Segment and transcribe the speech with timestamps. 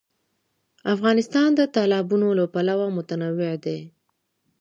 [0.93, 3.79] افغانستان د تالابونه له پلوه متنوع دی.